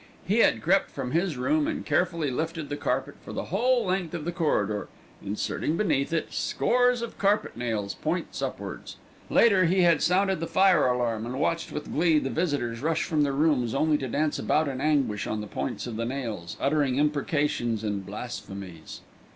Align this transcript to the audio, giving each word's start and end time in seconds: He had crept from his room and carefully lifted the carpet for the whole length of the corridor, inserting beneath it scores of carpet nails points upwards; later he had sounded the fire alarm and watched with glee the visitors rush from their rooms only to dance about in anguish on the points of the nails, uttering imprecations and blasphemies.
He 0.25 0.39
had 0.39 0.63
crept 0.63 0.89
from 0.89 1.11
his 1.11 1.37
room 1.37 1.67
and 1.67 1.85
carefully 1.85 2.31
lifted 2.31 2.69
the 2.69 2.75
carpet 2.75 3.13
for 3.23 3.33
the 3.33 3.49
whole 3.53 3.85
length 3.85 4.15
of 4.15 4.25
the 4.25 4.31
corridor, 4.31 4.87
inserting 5.23 5.77
beneath 5.77 6.11
it 6.11 6.33
scores 6.33 7.03
of 7.03 7.19
carpet 7.19 7.55
nails 7.55 7.93
points 7.93 8.41
upwards; 8.41 8.97
later 9.29 9.65
he 9.65 9.81
had 9.81 10.01
sounded 10.01 10.39
the 10.39 10.47
fire 10.47 10.87
alarm 10.87 11.23
and 11.27 11.39
watched 11.39 11.71
with 11.71 11.93
glee 11.93 12.17
the 12.17 12.31
visitors 12.31 12.79
rush 12.81 13.03
from 13.03 13.21
their 13.21 13.31
rooms 13.31 13.75
only 13.75 13.99
to 13.99 14.07
dance 14.07 14.39
about 14.39 14.67
in 14.67 14.81
anguish 14.81 15.27
on 15.27 15.39
the 15.39 15.45
points 15.45 15.85
of 15.85 15.97
the 15.97 16.05
nails, 16.05 16.57
uttering 16.59 16.97
imprecations 16.97 17.83
and 17.83 18.03
blasphemies. 18.03 19.01